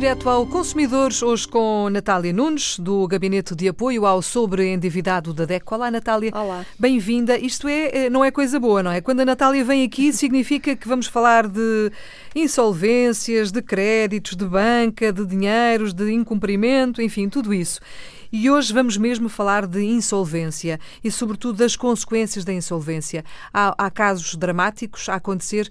direto 0.00 0.30
ao 0.30 0.46
Consumidores, 0.46 1.24
hoje 1.24 1.48
com 1.48 1.90
Natália 1.90 2.32
Nunes, 2.32 2.78
do 2.78 3.04
Gabinete 3.08 3.52
de 3.52 3.66
Apoio 3.66 4.06
ao 4.06 4.22
Sobreendividado 4.22 5.34
da 5.34 5.44
DECO. 5.44 5.74
Olá, 5.74 5.90
Natália. 5.90 6.30
Olá. 6.32 6.64
Bem-vinda. 6.78 7.36
Isto 7.36 7.66
é, 7.66 8.04
eh, 8.04 8.08
não 8.08 8.24
é 8.24 8.30
coisa 8.30 8.60
boa, 8.60 8.80
não 8.80 8.92
é? 8.92 9.00
Quando 9.00 9.18
a 9.18 9.24
Natália 9.24 9.64
vem 9.64 9.82
aqui, 9.82 10.12
significa 10.14 10.76
que 10.76 10.86
vamos 10.86 11.08
falar 11.08 11.48
de 11.48 11.90
insolvências, 12.32 13.50
de 13.50 13.60
créditos, 13.60 14.36
de 14.36 14.44
banca, 14.44 15.12
de 15.12 15.26
dinheiros, 15.26 15.92
de 15.92 16.12
incumprimento, 16.12 17.02
enfim, 17.02 17.28
tudo 17.28 17.52
isso. 17.52 17.80
E 18.30 18.48
hoje 18.48 18.72
vamos 18.72 18.96
mesmo 18.96 19.28
falar 19.28 19.66
de 19.66 19.82
insolvência 19.82 20.78
e, 21.02 21.10
sobretudo, 21.10 21.58
das 21.58 21.74
consequências 21.74 22.44
da 22.44 22.52
insolvência. 22.52 23.24
Há, 23.52 23.74
há 23.76 23.90
casos 23.90 24.36
dramáticos 24.36 25.08
a 25.08 25.16
acontecer 25.16 25.68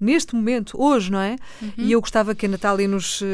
neste 0.00 0.34
momento, 0.34 0.80
hoje, 0.80 1.10
não 1.12 1.20
é? 1.20 1.36
Uhum. 1.60 1.72
E 1.78 1.92
eu 1.92 2.00
gostava 2.00 2.34
que 2.34 2.46
a 2.46 2.48
Natália 2.48 2.88
nos 2.88 3.20
uh, 3.20 3.24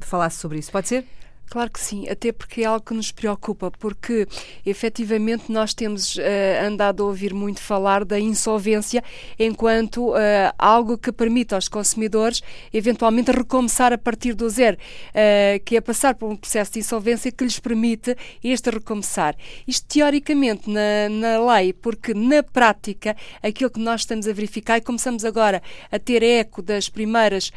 falasse 0.00 0.38
sobre 0.38 0.58
isso. 0.58 0.72
Pode 0.72 0.88
ser? 0.88 1.06
Claro 1.50 1.70
que 1.70 1.78
sim, 1.78 2.08
até 2.08 2.32
porque 2.32 2.62
é 2.62 2.64
algo 2.64 2.84
que 2.84 2.94
nos 2.94 3.12
preocupa, 3.12 3.70
porque 3.70 4.26
efetivamente 4.66 5.52
nós 5.52 5.72
temos 5.72 6.16
uh, 6.16 6.20
andado 6.66 7.02
a 7.02 7.06
ouvir 7.06 7.32
muito 7.32 7.60
falar 7.60 8.04
da 8.04 8.18
insolvência 8.18 9.04
enquanto 9.38 10.10
uh, 10.10 10.16
algo 10.58 10.98
que 10.98 11.12
permite 11.12 11.54
aos 11.54 11.68
consumidores 11.68 12.42
eventualmente 12.72 13.30
recomeçar 13.30 13.92
a 13.92 13.98
partir 13.98 14.34
do 14.34 14.48
zero, 14.50 14.76
uh, 14.76 15.62
que 15.64 15.76
é 15.76 15.80
passar 15.80 16.16
por 16.16 16.28
um 16.28 16.34
processo 16.34 16.72
de 16.72 16.80
insolvência 16.80 17.30
que 17.30 17.44
lhes 17.44 17.60
permite 17.60 18.16
este 18.42 18.70
recomeçar. 18.70 19.36
Isto 19.64 19.86
teoricamente 19.86 20.68
na, 20.68 21.08
na 21.08 21.54
lei, 21.54 21.72
porque 21.72 22.14
na 22.14 22.42
prática 22.42 23.16
aquilo 23.42 23.70
que 23.70 23.78
nós 23.80 24.00
estamos 24.00 24.26
a 24.26 24.32
verificar 24.32 24.78
e 24.78 24.80
começamos 24.80 25.24
agora 25.24 25.62
a 25.92 25.98
ter 25.98 26.22
eco 26.22 26.62
das 26.62 26.88
primeiras 26.88 27.52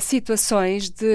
situações 0.00 0.90
de 0.90 1.06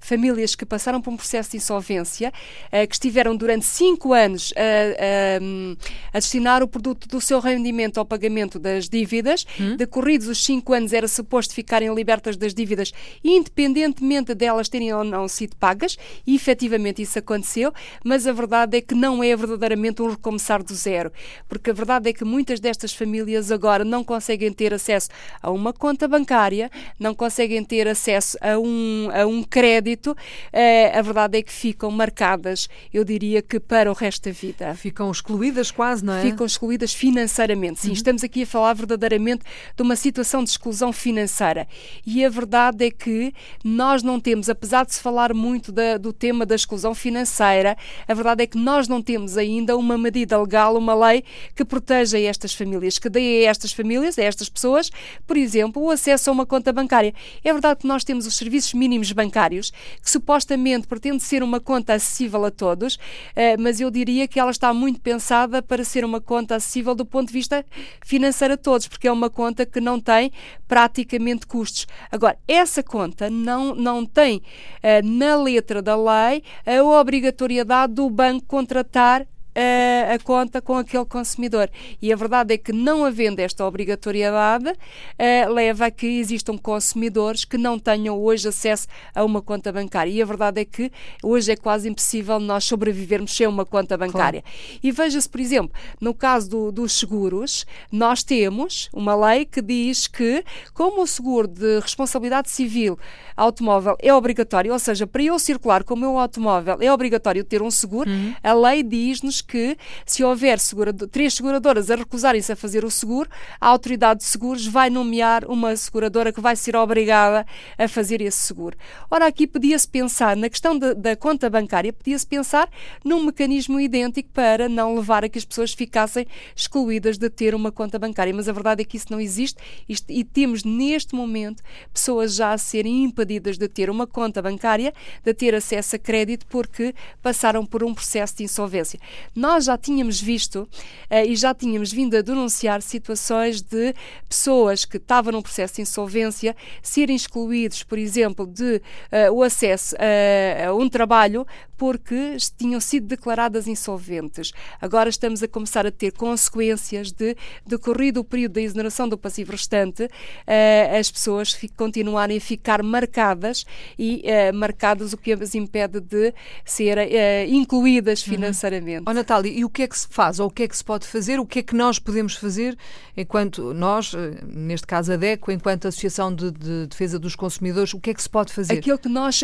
famílias 0.00 0.54
que 0.54 0.64
passaram 0.70 1.02
por 1.02 1.12
um 1.12 1.16
processo 1.16 1.50
de 1.50 1.56
insolvência, 1.56 2.32
uh, 2.66 2.86
que 2.86 2.94
estiveram 2.94 3.36
durante 3.36 3.66
cinco 3.66 4.12
anos 4.12 4.54
a, 4.56 4.60
a, 4.62 6.16
a, 6.16 6.18
destinar 6.18 6.62
o 6.62 6.68
produto 6.68 7.08
do 7.08 7.20
seu 7.20 7.40
rendimento 7.40 7.98
ao 7.98 8.06
pagamento 8.06 8.58
das 8.58 8.88
dívidas. 8.88 9.44
Hum? 9.58 9.76
Decorridos 9.76 10.28
os 10.28 10.42
cinco 10.42 10.72
anos, 10.72 10.92
era 10.92 11.08
suposto 11.08 11.52
ficarem 11.52 11.92
libertas 11.92 12.36
das 12.36 12.54
dívidas, 12.54 12.92
independentemente 13.24 14.34
delas 14.34 14.68
terem 14.68 14.94
ou 14.94 15.02
não 15.02 15.26
sido 15.26 15.56
pagas, 15.56 15.98
e 16.26 16.36
efetivamente 16.36 17.02
isso 17.02 17.18
aconteceu, 17.18 17.72
mas 18.04 18.26
a 18.26 18.32
verdade 18.32 18.78
é 18.78 18.80
que 18.80 18.94
não 18.94 19.22
é 19.24 19.34
verdadeiramente 19.34 20.00
um 20.00 20.10
recomeçar 20.10 20.62
do 20.62 20.74
zero, 20.74 21.12
porque 21.48 21.70
a 21.70 21.74
verdade 21.74 22.08
é 22.08 22.12
que 22.12 22.24
muitas 22.24 22.60
destas 22.60 22.94
famílias 22.94 23.50
agora 23.50 23.84
não 23.84 24.04
conseguem 24.04 24.52
ter 24.52 24.72
acesso 24.72 25.08
a 25.42 25.50
uma 25.50 25.72
conta 25.72 26.06
bancária, 26.06 26.70
não 26.98 27.14
conseguem 27.14 27.64
ter 27.64 27.88
acesso 27.88 28.38
a 28.40 28.58
um, 28.58 29.08
a 29.12 29.26
um 29.26 29.42
crédito, 29.42 30.16
uh, 30.60 30.98
a 30.98 31.02
verdade 31.02 31.38
é 31.38 31.42
que 31.42 31.52
ficam 31.52 31.90
marcadas, 31.90 32.68
eu 32.92 33.04
diria 33.04 33.40
que 33.40 33.58
para 33.58 33.90
o 33.90 33.94
resto 33.94 34.28
da 34.28 34.32
vida. 34.32 34.74
Ficam 34.74 35.10
excluídas 35.10 35.70
quase, 35.70 36.04
não 36.04 36.14
é? 36.14 36.22
Ficam 36.22 36.46
excluídas 36.46 36.92
financeiramente. 36.92 37.80
Sim, 37.80 37.88
uhum. 37.88 37.94
estamos 37.94 38.22
aqui 38.22 38.42
a 38.42 38.46
falar 38.46 38.74
verdadeiramente 38.74 39.44
de 39.74 39.82
uma 39.82 39.96
situação 39.96 40.44
de 40.44 40.50
exclusão 40.50 40.92
financeira. 40.92 41.66
E 42.06 42.24
a 42.24 42.28
verdade 42.28 42.84
é 42.84 42.90
que 42.90 43.32
nós 43.64 44.02
não 44.02 44.20
temos, 44.20 44.48
apesar 44.48 44.84
de 44.84 44.94
se 44.94 45.00
falar 45.00 45.32
muito 45.32 45.72
da, 45.72 45.96
do 45.96 46.12
tema 46.12 46.44
da 46.44 46.54
exclusão 46.54 46.94
financeira, 46.94 47.76
a 48.06 48.14
verdade 48.14 48.42
é 48.42 48.46
que 48.46 48.58
nós 48.58 48.86
não 48.88 49.00
temos 49.00 49.36
ainda 49.36 49.76
uma 49.76 49.96
medida 49.96 50.40
legal, 50.40 50.76
uma 50.76 50.94
lei 50.94 51.24
que 51.54 51.64
proteja 51.64 52.18
estas 52.18 52.52
famílias, 52.52 52.98
que 52.98 53.08
dê 53.08 53.46
a 53.46 53.50
estas 53.50 53.72
famílias, 53.72 54.18
a 54.18 54.22
estas 54.22 54.48
pessoas, 54.48 54.90
por 55.26 55.36
exemplo, 55.36 55.82
o 55.82 55.90
acesso 55.90 56.30
a 56.30 56.32
uma 56.32 56.44
conta 56.44 56.72
bancária. 56.72 57.14
É 57.42 57.52
verdade 57.52 57.80
que 57.80 57.86
nós 57.86 58.04
temos 58.04 58.26
os 58.26 58.36
serviços 58.36 58.74
mínimos 58.74 59.12
bancários, 59.12 59.70
que 60.02 60.10
supostamente 60.10 60.49
supostamente 60.50 60.88
pretende 60.88 61.22
ser 61.22 61.42
uma 61.42 61.60
conta 61.60 61.94
acessível 61.94 62.44
a 62.44 62.50
todos, 62.50 62.98
eh, 63.36 63.56
mas 63.56 63.80
eu 63.80 63.90
diria 63.90 64.26
que 64.26 64.40
ela 64.40 64.50
está 64.50 64.74
muito 64.74 65.00
pensada 65.00 65.62
para 65.62 65.84
ser 65.84 66.04
uma 66.04 66.20
conta 66.20 66.56
acessível 66.56 66.94
do 66.94 67.04
ponto 67.04 67.28
de 67.28 67.32
vista 67.32 67.64
financeiro 68.04 68.54
a 68.54 68.56
todos, 68.56 68.88
porque 68.88 69.06
é 69.06 69.12
uma 69.12 69.30
conta 69.30 69.64
que 69.64 69.80
não 69.80 70.00
tem 70.00 70.32
praticamente 70.66 71.46
custos. 71.46 71.86
Agora, 72.10 72.36
essa 72.48 72.82
conta 72.82 73.30
não, 73.30 73.74
não 73.74 74.04
tem 74.04 74.42
eh, 74.82 75.02
na 75.02 75.36
letra 75.36 75.80
da 75.80 75.96
lei 75.96 76.42
a 76.66 76.82
obrigatoriedade 76.82 77.94
do 77.94 78.10
banco 78.10 78.46
contratar 78.46 79.26
a, 79.60 80.14
a, 80.14 80.18
conta 80.18 80.60
com 80.60 80.76
aquele 80.76 81.04
consumidor. 81.04 81.70
E 82.00 82.12
a 82.12 82.16
verdade 82.16 82.54
é 82.54 82.58
que, 82.58 82.72
não 82.72 83.04
havendo 83.04 83.40
esta 83.40 83.64
obrigatoriedade, 83.64 84.70
uh, 84.70 85.52
leva 85.52 85.86
a 85.86 85.90
que 85.90 86.06
existam 86.06 86.56
consumidores 86.56 87.44
que 87.44 87.58
não 87.58 87.78
tenham 87.78 88.18
hoje 88.18 88.48
acesso 88.48 88.86
a 89.14 89.24
uma 89.24 89.42
conta 89.42 89.72
bancária. 89.72 90.10
E 90.10 90.22
a 90.22 90.24
verdade 90.24 90.60
é 90.60 90.64
que 90.64 90.90
hoje 91.22 91.52
é 91.52 91.56
quase 91.56 91.88
impossível 91.88 92.38
nós 92.40 92.64
sobrevivermos 92.64 93.34
sem 93.34 93.46
uma 93.46 93.64
conta 93.64 93.96
bancária. 93.96 94.42
Claro. 94.42 94.78
E 94.82 94.90
veja-se, 94.90 95.28
por 95.28 95.40
exemplo, 95.40 95.74
no 96.00 96.14
caso 96.14 96.48
do, 96.48 96.72
dos 96.72 96.98
seguros, 96.98 97.66
nós 97.90 98.22
temos 98.22 98.88
uma 98.92 99.14
lei 99.14 99.44
que 99.44 99.60
diz 99.60 100.06
que, 100.06 100.44
como 100.72 101.02
o 101.02 101.06
seguro 101.06 101.46
de 101.48 101.80
responsabilidade 101.80 102.50
civil 102.50 102.98
automóvel 103.36 103.96
é 104.00 104.12
obrigatório, 104.12 104.72
ou 104.72 104.78
seja, 104.78 105.06
para 105.06 105.22
eu 105.22 105.38
circular 105.38 105.82
com 105.82 105.94
o 105.94 105.96
meu 105.96 106.18
automóvel 106.18 106.78
é 106.80 106.92
obrigatório 106.92 107.42
ter 107.42 107.62
um 107.62 107.70
seguro, 107.70 108.10
uhum. 108.10 108.34
a 108.42 108.52
lei 108.52 108.82
diz-nos 108.82 109.40
que, 109.50 109.76
se 110.06 110.22
houver 110.22 110.60
segurado, 110.60 111.08
três 111.08 111.34
seguradoras 111.34 111.90
a 111.90 111.96
recusarem-se 111.96 112.52
a 112.52 112.56
fazer 112.56 112.84
o 112.84 112.90
seguro, 112.90 113.28
a 113.60 113.66
autoridade 113.66 114.20
de 114.20 114.26
seguros 114.26 114.66
vai 114.66 114.88
nomear 114.88 115.44
uma 115.46 115.74
seguradora 115.74 116.32
que 116.32 116.40
vai 116.40 116.54
ser 116.54 116.76
obrigada 116.76 117.44
a 117.76 117.88
fazer 117.88 118.20
esse 118.20 118.38
seguro. 118.38 118.76
Ora, 119.10 119.26
aqui 119.26 119.46
podia-se 119.46 119.88
pensar, 119.88 120.36
na 120.36 120.48
questão 120.48 120.78
da 120.78 121.16
conta 121.16 121.50
bancária, 121.50 121.92
podia-se 121.92 122.26
pensar 122.26 122.68
num 123.04 123.24
mecanismo 123.24 123.80
idêntico 123.80 124.30
para 124.32 124.68
não 124.68 124.94
levar 124.94 125.24
a 125.24 125.28
que 125.28 125.38
as 125.38 125.44
pessoas 125.44 125.72
ficassem 125.72 126.26
excluídas 126.54 127.18
de 127.18 127.28
ter 127.28 127.54
uma 127.54 127.72
conta 127.72 127.98
bancária. 127.98 128.32
Mas 128.32 128.48
a 128.48 128.52
verdade 128.52 128.82
é 128.82 128.84
que 128.84 128.96
isso 128.96 129.08
não 129.10 129.20
existe 129.20 129.58
isto, 129.88 130.10
e 130.12 130.22
temos 130.22 130.62
neste 130.62 131.14
momento 131.14 131.62
pessoas 131.92 132.34
já 132.34 132.52
a 132.52 132.58
serem 132.58 133.02
impedidas 133.02 133.58
de 133.58 133.66
ter 133.66 133.90
uma 133.90 134.06
conta 134.06 134.40
bancária, 134.40 134.92
de 135.24 135.34
ter 135.34 135.54
acesso 135.54 135.96
a 135.96 135.98
crédito 135.98 136.46
porque 136.46 136.94
passaram 137.20 137.66
por 137.66 137.82
um 137.82 137.92
processo 137.92 138.36
de 138.36 138.44
insolvência. 138.44 139.00
Nós 139.34 139.64
já 139.64 139.78
tínhamos 139.78 140.20
visto 140.20 140.62
uh, 140.62 141.26
e 141.26 141.36
já 141.36 141.54
tínhamos 141.54 141.92
vindo 141.92 142.16
a 142.16 142.22
denunciar 142.22 142.82
situações 142.82 143.60
de 143.62 143.94
pessoas 144.28 144.84
que 144.84 144.96
estavam 144.96 145.32
num 145.32 145.42
processo 145.42 145.76
de 145.76 145.82
insolvência 145.82 146.56
serem 146.82 147.14
excluídos, 147.14 147.82
por 147.82 147.98
exemplo, 147.98 148.46
de 148.46 148.76
uh, 148.76 149.32
o 149.32 149.42
acesso 149.42 149.94
a, 149.96 150.68
a 150.68 150.74
um 150.74 150.88
trabalho 150.88 151.46
porque 151.76 152.36
tinham 152.58 152.78
sido 152.78 153.06
declaradas 153.06 153.66
insolventes. 153.66 154.52
Agora 154.80 155.08
estamos 155.08 155.42
a 155.42 155.48
começar 155.48 155.86
a 155.86 155.90
ter 155.90 156.12
consequências 156.12 157.10
de, 157.10 157.34
decorrido 157.66 158.20
o 158.20 158.24
período 158.24 158.52
da 158.52 158.60
exoneração 158.60 159.08
do 159.08 159.16
passivo 159.16 159.52
restante, 159.52 160.04
uh, 160.04 160.98
as 160.98 161.10
pessoas 161.10 161.58
continuarem 161.76 162.36
a 162.36 162.40
ficar 162.40 162.82
marcadas 162.82 163.64
e 163.98 164.22
marcadas, 164.52 165.14
o 165.14 165.16
que 165.16 165.32
as 165.32 165.54
impede 165.54 166.00
de 166.00 166.34
ser 166.64 166.98
uh, 166.98 167.00
incluídas 167.48 168.26
uhum. 168.26 168.34
financeiramente. 168.34 169.04
Uhum. 169.06 169.19
Natália, 169.20 169.52
e 169.52 169.64
o 169.64 169.70
que 169.70 169.82
é 169.82 169.88
que 169.88 169.98
se 169.98 170.08
faz, 170.08 170.40
ou 170.40 170.48
o 170.48 170.50
que 170.50 170.62
é 170.62 170.68
que 170.68 170.76
se 170.76 170.84
pode 170.84 171.06
fazer, 171.06 171.38
o 171.38 171.46
que 171.46 171.60
é 171.60 171.62
que 171.62 171.74
nós 171.74 171.98
podemos 171.98 172.34
fazer 172.34 172.76
enquanto 173.16 173.72
nós, 173.74 174.12
neste 174.46 174.86
caso 174.86 175.12
a 175.12 175.16
DECO, 175.16 175.52
enquanto 175.52 175.86
Associação 175.86 176.34
de, 176.34 176.50
de 176.50 176.86
Defesa 176.86 177.18
dos 177.18 177.36
Consumidores, 177.36 177.94
o 177.94 178.00
que 178.00 178.10
é 178.10 178.14
que 178.14 178.22
se 178.22 178.30
pode 178.30 178.52
fazer? 178.52 178.74
Aquilo 178.74 178.98
que 178.98 179.08
nós 179.08 179.42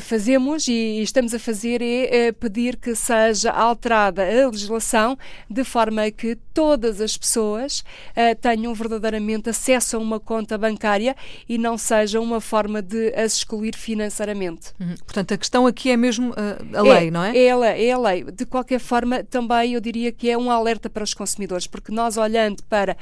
fazemos 0.00 0.66
e 0.68 1.00
estamos 1.02 1.32
a 1.32 1.38
fazer 1.38 1.80
é, 1.80 2.26
é 2.26 2.32
pedir 2.32 2.76
que 2.76 2.94
seja 2.94 3.50
alterada 3.50 4.22
a 4.22 4.48
legislação 4.48 5.16
de 5.48 5.62
forma 5.62 6.10
que 6.10 6.36
todas 6.52 7.00
as 7.00 7.16
pessoas 7.16 7.80
uh, 7.80 8.34
tenham 8.40 8.74
verdadeiramente 8.74 9.50
acesso 9.50 9.96
a 9.96 10.00
uma 10.00 10.18
conta 10.18 10.58
bancária 10.58 11.14
e 11.48 11.56
não 11.56 11.78
seja 11.78 12.20
uma 12.20 12.40
forma 12.40 12.82
de 12.82 13.14
as 13.14 13.36
excluir 13.36 13.76
financeiramente. 13.76 14.72
Uhum. 14.80 14.94
Portanto, 15.04 15.34
a 15.34 15.36
questão 15.36 15.66
aqui 15.66 15.90
é 15.90 15.96
mesmo 15.96 16.30
uh, 16.30 16.76
a 16.76 16.82
lei, 16.82 17.08
é, 17.08 17.10
não 17.10 17.22
é? 17.22 17.38
É 17.38 17.50
a 17.50 17.56
lei, 17.56 17.88
é 17.88 17.92
a 17.92 17.98
lei. 17.98 18.24
De 18.24 18.46
qualquer 18.46 18.80
forma, 18.80 19.22
também 19.22 19.74
eu 19.74 19.80
diria 19.80 20.10
que 20.10 20.30
é 20.30 20.36
um 20.36 20.50
alerta 20.50 20.88
para 20.88 21.04
os 21.04 21.14
consumidores, 21.14 21.66
porque 21.66 21.92
nós 21.92 22.16
olhando 22.16 22.62
para 22.64 22.96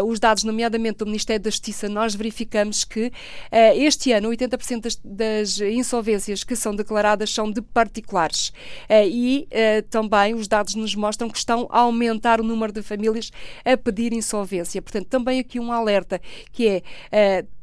uh, 0.00 0.04
os 0.04 0.18
dados, 0.20 0.44
nomeadamente 0.44 0.98
do 0.98 1.06
Ministério 1.06 1.42
da 1.42 1.50
Justiça, 1.50 1.88
nós 1.88 2.14
verificamos 2.14 2.84
que 2.84 3.12
este 3.76 4.12
ano 4.12 4.30
80% 4.30 4.80
das, 4.80 5.00
das 5.04 5.60
insolvências 5.60 6.13
que 6.44 6.54
são 6.54 6.74
declaradas 6.74 7.30
são 7.30 7.50
de 7.50 7.60
particulares. 7.60 8.48
Uh, 8.88 9.06
e 9.06 9.48
uh, 9.50 9.82
também 9.90 10.34
os 10.34 10.46
dados 10.46 10.74
nos 10.74 10.94
mostram 10.94 11.28
que 11.28 11.38
estão 11.38 11.66
a 11.70 11.80
aumentar 11.80 12.40
o 12.40 12.44
número 12.44 12.72
de 12.72 12.82
famílias 12.82 13.30
a 13.64 13.76
pedir 13.76 14.12
insolvência. 14.12 14.80
Portanto, 14.80 15.06
também 15.06 15.40
aqui 15.40 15.58
um 15.58 15.72
alerta 15.72 16.20
que 16.52 16.82
é 17.10 17.42
uh, 17.42 17.53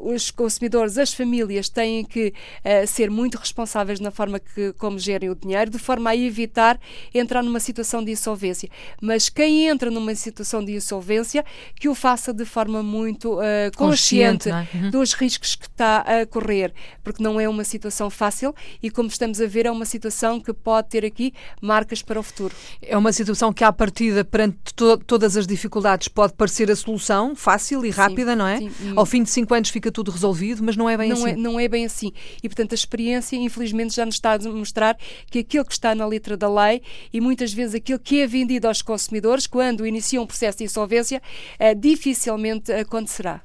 os 0.00 0.30
consumidores, 0.30 0.98
as 0.98 1.12
famílias 1.12 1.68
têm 1.68 2.04
que 2.04 2.32
uh, 2.64 2.86
ser 2.86 3.10
muito 3.10 3.36
responsáveis 3.36 4.00
na 4.00 4.10
forma 4.10 4.38
que 4.38 4.72
como 4.74 4.98
gerem 4.98 5.30
o 5.30 5.34
dinheiro, 5.34 5.70
de 5.70 5.78
forma 5.78 6.10
a 6.10 6.16
evitar 6.16 6.78
entrar 7.14 7.42
numa 7.42 7.60
situação 7.60 8.04
de 8.04 8.12
insolvência. 8.12 8.68
Mas 9.00 9.28
quem 9.28 9.68
entra 9.68 9.90
numa 9.90 10.14
situação 10.14 10.64
de 10.64 10.72
insolvência, 10.72 11.44
que 11.74 11.88
o 11.88 11.94
faça 11.94 12.32
de 12.32 12.44
forma 12.44 12.82
muito 12.82 13.34
uh, 13.34 13.40
consciente, 13.76 14.50
consciente 14.50 14.50
é? 14.50 14.84
uhum. 14.84 14.90
dos 14.90 15.12
riscos 15.12 15.54
que 15.54 15.66
está 15.66 15.98
a 15.98 16.26
correr, 16.26 16.72
porque 17.02 17.22
não 17.22 17.40
é 17.40 17.48
uma 17.48 17.64
situação 17.64 18.10
fácil 18.10 18.54
e, 18.82 18.90
como 18.90 19.08
estamos 19.08 19.40
a 19.40 19.46
ver, 19.46 19.66
é 19.66 19.70
uma 19.70 19.84
situação 19.84 20.40
que 20.40 20.52
pode 20.52 20.88
ter 20.88 21.04
aqui 21.04 21.32
marcas 21.60 22.02
para 22.02 22.18
o 22.18 22.22
futuro. 22.22 22.54
É 22.80 22.96
uma 22.96 23.12
situação 23.12 23.52
que, 23.52 23.64
à 23.64 23.72
partida, 23.72 24.24
perante 24.24 24.58
to 24.74 24.98
todas 24.98 25.36
as 25.36 25.46
dificuldades, 25.46 26.08
pode 26.08 26.32
parecer 26.34 26.70
a 26.70 26.76
solução 26.76 27.34
fácil 27.34 27.84
e 27.84 27.90
rápida, 27.90 28.32
sim, 28.32 28.38
não 28.38 28.46
é? 28.46 28.58
Sim. 28.58 28.70
Ao 28.96 29.06
fim 29.06 29.22
de 29.22 29.30
cinco 29.30 29.47
anos 29.54 29.70
fica 29.70 29.90
tudo 29.90 30.10
resolvido, 30.10 30.62
mas 30.62 30.76
não 30.76 30.88
é 30.88 30.96
bem 30.96 31.10
não 31.10 31.16
assim. 31.16 31.28
É, 31.28 31.36
não 31.36 31.60
é 31.60 31.68
bem 31.68 31.84
assim. 31.84 32.12
E, 32.42 32.48
portanto, 32.48 32.72
a 32.72 32.74
experiência, 32.74 33.36
infelizmente, 33.36 33.94
já 33.94 34.04
nos 34.04 34.16
está 34.16 34.34
a 34.34 34.38
mostrar 34.38 34.96
que 35.30 35.40
aquilo 35.40 35.64
que 35.64 35.72
está 35.72 35.94
na 35.94 36.06
letra 36.06 36.36
da 36.36 36.48
lei 36.48 36.82
e 37.12 37.20
muitas 37.20 37.52
vezes 37.52 37.74
aquilo 37.74 37.98
que 37.98 38.20
é 38.20 38.26
vendido 38.26 38.68
aos 38.68 38.82
consumidores, 38.82 39.46
quando 39.46 39.86
iniciam 39.86 40.24
um 40.24 40.26
processo 40.26 40.58
de 40.58 40.64
insolvência, 40.64 41.22
uh, 41.60 41.74
dificilmente 41.74 42.72
acontecerá. 42.72 43.42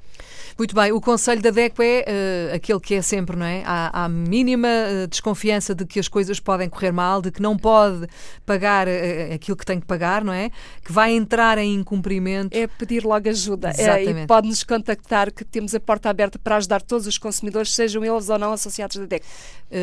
Muito 0.56 0.72
bem, 0.72 0.92
o 0.92 1.00
conselho 1.00 1.42
da 1.42 1.50
DECO 1.50 1.82
é 1.82 2.04
uh, 2.52 2.54
aquele 2.54 2.78
que 2.78 2.94
é 2.94 3.02
sempre, 3.02 3.36
não 3.36 3.44
é? 3.44 3.64
Há, 3.66 4.04
há 4.04 4.08
mínima 4.08 4.68
uh, 4.68 5.06
desconfiança 5.08 5.74
de 5.74 5.84
que 5.84 5.98
as 5.98 6.06
coisas 6.06 6.38
podem 6.38 6.68
correr 6.68 6.92
mal, 6.92 7.20
de 7.20 7.32
que 7.32 7.42
não 7.42 7.56
pode 7.56 8.06
pagar 8.46 8.86
uh, 8.86 9.34
aquilo 9.34 9.56
que 9.56 9.66
tem 9.66 9.80
que 9.80 9.86
pagar, 9.86 10.22
não 10.22 10.32
é? 10.32 10.50
Que 10.84 10.92
vai 10.92 11.12
entrar 11.12 11.58
em 11.58 11.74
incumprimento. 11.74 12.56
É 12.56 12.68
pedir 12.68 13.04
logo 13.04 13.28
ajuda. 13.28 13.70
Exatamente. 13.70 14.20
e 14.20 14.26
pode-nos 14.28 14.62
contactar, 14.62 15.32
que 15.32 15.44
temos 15.44 15.74
a 15.74 15.80
porta 15.80 15.93
aberta 16.08 16.38
para 16.38 16.56
ajudar 16.56 16.82
todos 16.82 17.06
os 17.06 17.18
consumidores, 17.18 17.74
sejam 17.74 18.04
eles 18.04 18.28
ou 18.28 18.38
não 18.38 18.52
associados 18.52 18.96
da 18.96 19.06
DECO. 19.06 19.26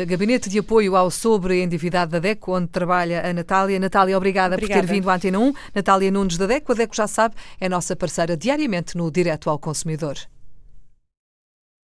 Gabinete 0.06 0.48
de 0.48 0.58
Apoio 0.58 0.96
ao 0.96 1.10
Sobreendividado 1.10 2.12
da 2.12 2.18
DECO, 2.18 2.56
onde 2.56 2.68
trabalha 2.68 3.28
a 3.28 3.32
Natália. 3.32 3.78
Natália, 3.78 4.16
obrigada, 4.16 4.54
obrigada, 4.56 4.80
por 4.80 4.86
ter 4.86 4.92
vindo 4.92 5.08
à 5.10 5.14
Antena 5.14 5.38
1. 5.38 5.52
Natália 5.74 6.10
Nunes 6.10 6.36
da 6.36 6.46
DECO. 6.46 6.72
A 6.72 6.74
DECO 6.74 6.96
já 6.96 7.06
sabe, 7.06 7.34
é 7.60 7.68
nossa 7.68 7.94
parceira 7.96 8.36
diariamente 8.36 8.96
no 8.96 9.10
Direto 9.10 9.50
ao 9.50 9.58
Consumidor. 9.58 10.16